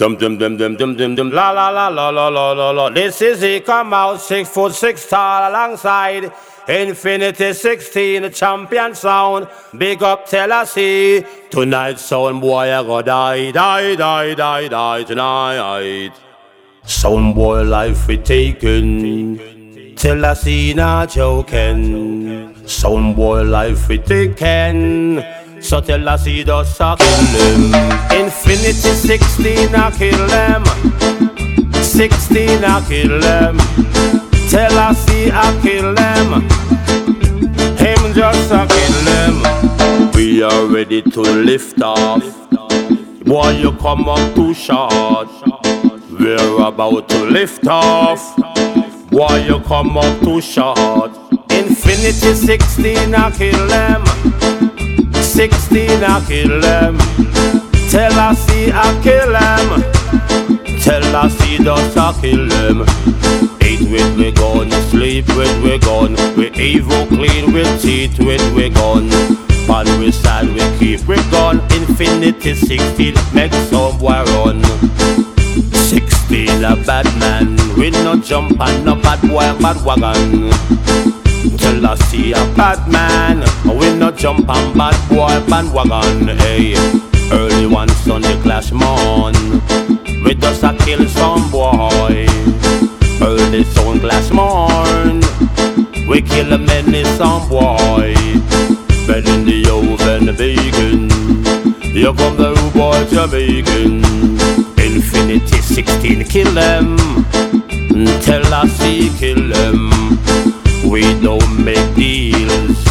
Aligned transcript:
Dum 0.00 0.16
dum 0.16 0.38
dum 0.38 0.56
dum 0.56 0.76
dum 0.76 0.96
dum 0.96 1.14
dum 1.14 1.30
la 1.30 1.50
la 1.50 1.68
la 1.68 1.88
la 1.88 2.08
la 2.08 2.28
la 2.28 2.52
la 2.52 2.70
la. 2.70 2.88
This 2.88 3.20
is 3.20 3.42
it. 3.42 3.66
Come 3.66 3.92
out 3.92 4.18
six 4.18 4.48
foot 4.48 4.72
six 4.72 5.06
tall 5.06 5.50
alongside 5.50 6.32
Infinity 6.66 7.52
16, 7.52 8.22
the 8.22 8.30
champion 8.30 8.94
sound. 8.94 9.46
Big 9.76 10.02
up 10.02 10.24
Tennessee. 10.24 11.22
Tonight, 11.50 11.98
sound 11.98 12.40
boy, 12.40 12.72
I 12.72 12.82
go 12.82 13.02
die, 13.02 13.50
die, 13.50 13.94
die, 13.94 14.34
die, 14.34 14.68
die 14.68 15.04
tonight. 15.04 16.12
Sound 16.86 17.34
boy, 17.34 17.62
life 17.62 18.08
we 18.08 18.16
taken. 18.16 19.38
Tela-C 19.96 20.72
not 20.72 21.10
joking. 21.10 22.66
Sound 22.66 23.16
boy, 23.16 23.42
life 23.42 23.86
we 23.86 23.98
taken. 23.98 25.22
So 25.60 25.82
Tela-C 25.82 26.44
does 26.44 26.80
a 26.80 26.96
him. 28.70 28.76
Infinity 28.76 28.94
16 28.94 29.74
I 29.74 29.90
kill 29.98 30.26
them. 30.28 30.64
16 31.82 32.64
I 32.64 32.84
kill 32.88 33.20
them. 33.20 33.56
Tela-C 34.48 35.30
I 35.32 35.60
kill 35.62 35.94
them. 35.94 36.42
Him 37.78 38.14
just 38.14 38.50
a 38.52 38.66
kill 38.66 39.04
them. 39.04 40.12
We 40.14 40.42
are 40.42 40.66
ready 40.66 41.02
to 41.02 41.20
lift 41.20 41.82
off. 41.82 42.22
Boy, 43.24 43.50
you 43.50 43.72
come 43.72 44.08
up 44.08 44.34
too 44.34 44.54
short. 44.54 45.28
We're 46.18 46.62
about 46.62 47.08
to 47.08 47.24
lift 47.24 47.66
off. 47.66 48.36
Boy, 49.10 49.44
you 49.46 49.60
come 49.60 49.96
up 49.96 50.20
too 50.20 50.40
short. 50.40 51.12
Infinity 51.50 52.34
16 52.34 53.14
I 53.14 53.30
kill 53.32 53.66
them. 53.66 54.04
16 55.22 56.04
I 56.04 56.24
kill 56.26 56.60
them. 56.60 57.59
Tela-C 57.90 58.70
I 58.72 59.00
kill 59.02 59.32
them. 59.32 59.82
Tela-C 60.80 61.58
does 61.58 61.96
I 61.96 62.12
kill 62.20 62.46
them. 62.46 62.82
Eat 63.66 63.90
with 63.90 64.16
we 64.16 64.30
gun, 64.30 64.70
sleep 64.90 65.26
with 65.34 65.62
we 65.64 65.76
gun. 65.78 66.14
We 66.36 66.50
evil 66.52 67.04
clean 67.08 67.52
with 67.52 67.82
teeth 67.82 68.16
with 68.20 68.44
we 68.54 68.70
gun. 68.70 69.08
But 69.66 69.88
we 69.98 70.12
sad 70.12 70.46
we 70.46 70.62
keep 70.78 71.04
we 71.08 71.16
gun. 71.32 71.58
Infinity 71.72 72.54
16 72.54 73.14
make 73.34 73.52
some 73.52 73.98
boy 73.98 74.22
run. 74.38 74.62
16 75.74 76.62
a 76.62 76.76
bad 76.86 77.06
man. 77.18 77.56
We 77.76 77.90
no 77.90 78.14
jump 78.20 78.60
and 78.60 78.84
no 78.84 78.94
bad 78.94 79.20
boy 79.22 79.50
bad 79.60 79.84
wagon. 79.84 80.50
Tell 81.58 81.86
I 81.86 81.94
see 82.06 82.32
a 82.32 82.44
bad 82.54 82.86
man 82.88 83.40
We 83.64 83.94
no 83.96 84.10
jump 84.10 84.48
on 84.48 84.76
bad 84.76 84.96
boy 85.08 85.40
bandwagon 85.48 86.36
Hey, 86.38 86.74
early 87.32 87.66
one 87.66 87.88
Sunday 87.88 88.40
clash 88.42 88.72
morn 88.72 89.34
We 90.24 90.34
just 90.34 90.62
a 90.62 90.76
kill 90.84 91.06
some 91.08 91.50
boy. 91.50 92.26
Early 93.22 93.64
sound 93.64 94.00
clash 94.00 94.30
morn 94.30 95.20
We 96.08 96.22
kill 96.22 96.52
a 96.52 96.58
many 96.58 97.04
some 97.16 97.48
boy. 97.48 98.14
Bed 99.06 99.26
in 99.28 99.44
the 99.44 99.68
oven 99.70 100.36
bacon 100.36 101.10
Here 101.80 102.12
come 102.14 102.36
the 102.36 102.54
boy 102.74 103.04
Jamaican 103.10 104.04
Infinity 104.78 105.60
16 105.60 106.24
kill 106.24 106.52
them 106.52 106.96
Tela-C 108.22 109.10
kill 109.18 109.48
them 109.48 109.90
we 110.90 111.02
don't 111.20 111.64
make 111.64 111.94
deals 111.94 112.84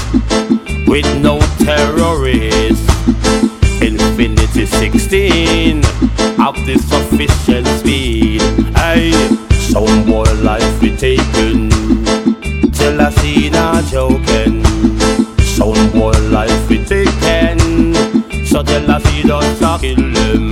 with 0.87 1.05
no 1.21 1.39
terrorists. 1.57 2.58
Infinity 4.59 4.99
16 4.99 5.77
of 6.41 6.55
the 6.65 6.77
sufficient 6.79 7.65
speed. 7.79 8.41
Hey, 8.75 9.11
some 9.51 10.05
boy 10.05 10.25
life 10.43 10.81
we 10.81 10.95
taken 10.97 11.69
Tela-C 12.71 13.51
not 13.51 13.85
joking. 13.85 14.63
Some 15.39 15.91
boy 15.91 16.11
life 16.29 16.69
we 16.69 16.83
taken, 16.83 17.93
so 18.45 18.61
Tela-C 18.61 19.23
don't 19.23 19.79
kill 19.79 19.95
him. 19.95 20.51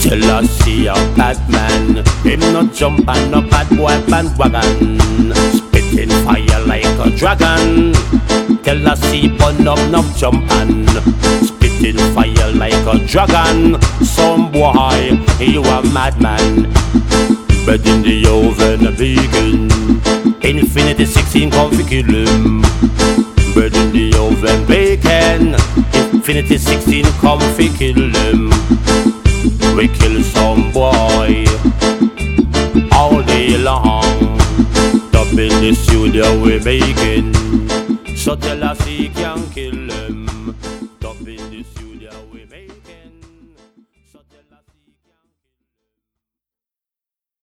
Tela-C 0.00 0.86
a 0.86 0.94
bad 1.16 1.38
man, 1.50 2.04
him 2.22 2.40
not 2.52 2.72
jump 2.72 3.08
on 3.08 3.30
no 3.32 3.40
bad 3.40 3.68
boy 3.76 4.00
bandwagon 4.08 5.34
spitting 5.56 6.10
fire 6.24 6.66
like 6.66 6.84
a 6.84 7.10
dragon. 7.16 7.94
Tell 8.62 8.88
us 8.88 9.00
see 9.00 9.26
burn 9.26 9.66
up 9.66 9.78
no 9.90 10.02
jump 10.16 10.48
and 10.52 11.57
spitting 11.78 12.14
fire 12.14 12.52
like 12.54 12.72
a 12.86 12.98
dragon. 13.06 13.80
Some 14.04 14.50
boy, 14.50 15.12
you 15.38 15.62
a 15.62 15.82
madman. 15.92 16.64
But 17.64 17.86
in 17.86 18.02
the 18.02 18.26
oven 18.26 18.94
vegan. 18.96 19.70
Infinity 20.42 21.04
16 21.04 21.50
come 21.50 21.70
fi 21.70 21.82
kill 21.88 22.06
him. 22.06 22.62
But 23.54 23.76
in 23.76 23.92
the 23.92 24.12
oven 24.18 24.66
bacon. 24.66 25.54
Infinity 26.14 26.58
16 26.58 27.04
come 27.20 27.40
fi 27.54 27.68
kill 27.68 28.10
him. 28.20 28.50
We 29.76 29.88
kill 29.88 30.22
some 30.22 30.72
boy 30.72 31.44
all 32.92 33.22
day 33.22 33.56
long 33.56 34.08
in 35.38 35.60
the 35.60 35.72
studio 35.72 36.42
we 36.42 36.58
making. 36.58 37.32
So 38.16 38.34
Tela-C 38.34 39.10
can 39.14 39.48
kill 39.50 39.86
them. 39.86 40.27
We 42.32 42.46
made 42.46 42.67